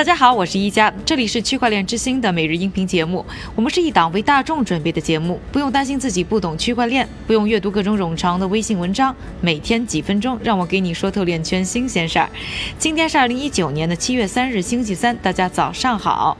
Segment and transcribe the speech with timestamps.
[0.00, 3.22] 大家好，我是一加，这里是区块链之星的每日音频节目。
[3.54, 12.30] 我们是一档为大众准备的节目，不用担心自己不懂区块链，不用阅读各种冗长的微信文章，每天几分钟，让我给你说透链圈新鲜事儿。
[12.78, 16.38] 今天是二零一九年的七月三日，星期三，大家早上好。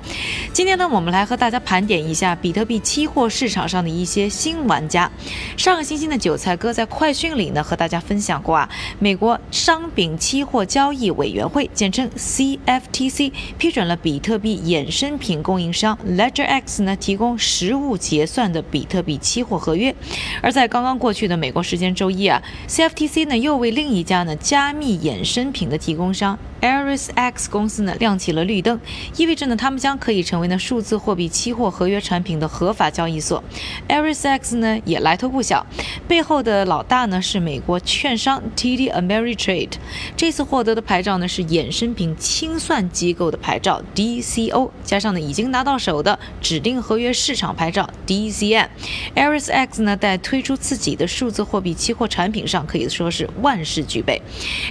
[0.53, 5.09] 今天呢，我们来和大家盘点一下比特币期货市场上的一些新玩家。
[5.57, 13.33] 上个星期的韭菜哥在快讯里呢和大家分享过啊，美国商品期货交易委员会，简称 CFTC。
[13.59, 19.95] 批准了比特币衍生品供应商 LedgerX 呢提供实物结算的比特币期货合约，
[20.43, 26.37] 而在刚刚过去的美国时间周一啊，CFTC 呢又为另一家呢加密衍生品的提供商。
[26.61, 28.79] Aris X 公司呢亮起了绿灯，
[29.17, 33.43] 意味着呢他们将可以成为呢数字货币期货合约产品的合法交易所。
[33.89, 35.65] Aris X 呢也来头不小，
[36.07, 39.73] 背后的老大呢是美国券商 TD Ameritrade，
[40.17, 48.69] 这次获得的牌照呢是衍生品清算机构的牌照 DCO，加上呢已经拿到手的指定合约市场牌照 DCM。
[49.15, 54.21] Aris X 呢在推出自己的数字货币期货产品上可以说是万事俱备。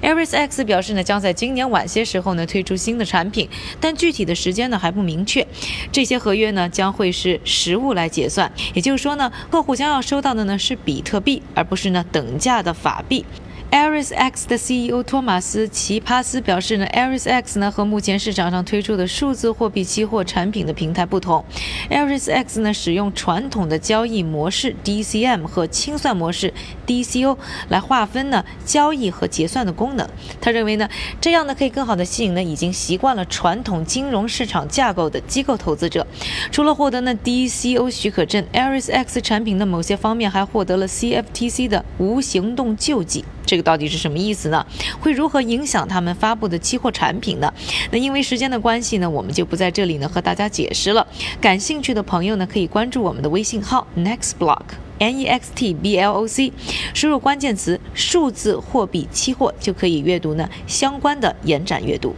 [0.04, 1.79] Aris X 表示呢将在今年晚。
[1.80, 3.48] 晚些时候呢推出新的产品，
[3.80, 5.48] 但具体的时间呢还不明确。
[5.94, 13.24] 这些合约呢将会是实物来结算，也就是说呢，客户将要收到的呢是比特币，而不是呢等价的法币。
[13.72, 21.46] Aris X 的 CEO 托马斯·奇帕斯表示呢，ErisX 呢和目前市场上推出的数字货币期货产品的平台不同
[21.92, 26.52] ，Aris X 呢使用传统的交易模式 DCM 和清算模式
[26.88, 30.10] DCO 来划分呢交易和结算的功能。
[30.42, 30.90] 他认为呢，
[31.22, 36.08] 这样呢可以更好的吸引呢已经习惯了传统金融市场架构的机构投资者。
[36.52, 43.24] 除了获得呢 DCO 许可证，Aris X 产品的某些方面还获得了 CFTC 的无行动救济。
[43.46, 44.66] 这到底是什么意思呢？
[45.00, 47.54] 会如何影响他们发布的期货产品呢？
[47.92, 51.06] 那因为时间的关系呢，我们就不在这里呢和大家解释了。
[51.40, 54.64] 感兴趣的朋友呢，可以关注我们的微信号 nextblock。
[55.00, 56.52] N E X T B L O C，
[56.94, 62.14] 输入关键词“数字货币期货”就可以阅读呢相关的延展阅读。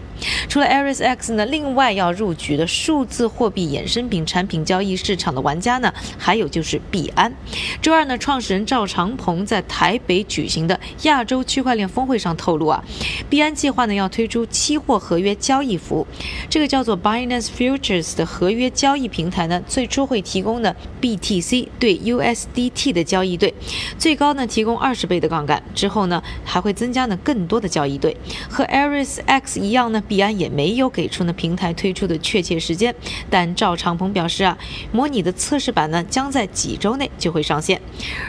[0.52, 7.34] 除了 Aris X 呢，另外要入局的数字货币衍生品产品交易市场的玩家呢，还有就是币安。
[7.82, 12.84] 周二呢，创始人赵长鹏在台北举行的亚洲区块链峰会上透露啊，
[13.30, 16.08] 币安计划呢要推出期货合约交易服务，
[16.50, 22.72] 这个叫做 Binance Futures 的合约交易平台呢，最初会提供呢 BTC 对 USD。
[22.74, 23.54] T 的交易对，
[24.00, 28.18] 最高呢提供二十倍的杠杆，之后呢还会增加呢更多的交易对。
[28.50, 32.96] 和 Aris X 一样呢，币安也没有给出呢平台推出的确切时间，
[33.30, 34.58] 但赵长鹏表示啊，
[34.92, 37.80] 模拟的测试版呢将在几周内就会上线。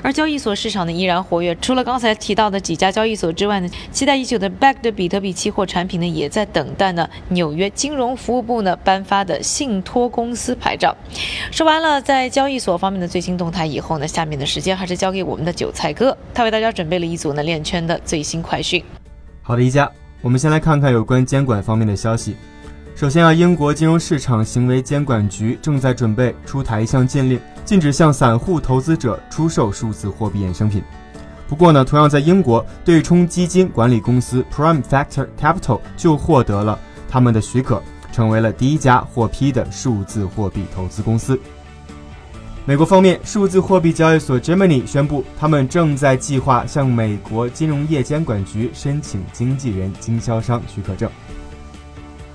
[0.03, 10.95] 而交易所市场呢依然活跃，除了刚才提到的几家交易所之外呢，期待已久的 Back 的比特币期货产品呢也在等待呢纽约金融服务部呢颁发的信托公司牌照。
[11.51, 14.33] 说完了在交易所方面的最新动态以后呢，下面。
[14.33, 18.83] 的时间还是交给我们的韭菜哥，他为大家准备了一组呢链圈的最新快讯。
[19.43, 19.89] 好的，一家，
[20.23, 22.37] 我们先来看看有关监管方面的消息。
[22.95, 30.81] 首先啊，英国金融市场行为监管局正在准备出台一项禁令，禁止向散户投资者出售数字货币衍生品。
[31.49, 36.79] 不过呢，同样在英国，对冲基金管理公司 Prime Factor Capital 就获得了
[37.09, 41.37] 他们的许可，成为了第一家获批的数字货币投资公司。
[42.65, 51.11] 美国方面，数字货币交易所 Gemini 宣布，他们正在计划向美国金融业监管局申请经纪人经销商许可证。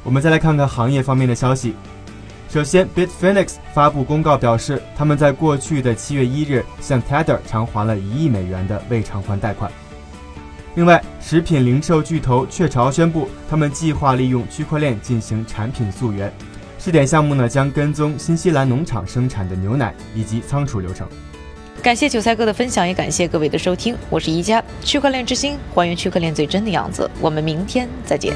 [0.03, 1.73] 我们再来看看行业方面的消息。
[2.49, 9.71] 首先，Bitfinex 发布公告表示，他们在过去的七月一日向 Tether 偿还了一亿美元的未偿还贷款。
[10.75, 16.31] 另外，食品零售巨头雀巢宣布，他们计划利用区块链进行产品溯源。
[16.87, 21.05] 试点项目呢，将跟踪新西兰农场生产的牛奶以及仓储流程。
[21.83, 23.93] 感谢韭菜哥的分享，也感谢各位的收听。
[24.09, 27.11] 我是宜家，区块链之星，还原区块链最真的样子。
[27.19, 28.33] 我们明天再见。